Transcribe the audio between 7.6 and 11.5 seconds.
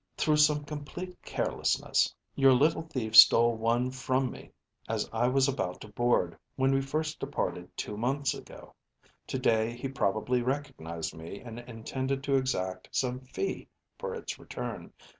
two months ago. Today he probably recognized me